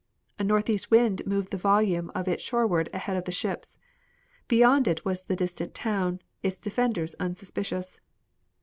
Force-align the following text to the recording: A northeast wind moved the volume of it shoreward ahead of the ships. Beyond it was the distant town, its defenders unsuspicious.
A 0.39 0.43
northeast 0.43 0.89
wind 0.89 1.21
moved 1.27 1.51
the 1.51 1.57
volume 1.59 2.09
of 2.15 2.27
it 2.27 2.41
shoreward 2.41 2.89
ahead 2.91 3.15
of 3.15 3.25
the 3.25 3.31
ships. 3.31 3.77
Beyond 4.47 4.87
it 4.87 5.05
was 5.05 5.21
the 5.21 5.35
distant 5.35 5.75
town, 5.75 6.23
its 6.41 6.59
defenders 6.59 7.13
unsuspicious. 7.19 8.01